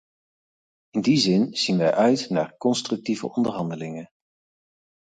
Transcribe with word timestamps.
In 0.95 1.01
die 1.01 1.17
zin 1.17 1.55
zien 1.55 1.77
wij 1.77 1.93
uit 1.93 2.29
naar 2.29 2.57
constructieve 2.57 3.29
onderhandelingen! 3.31 4.09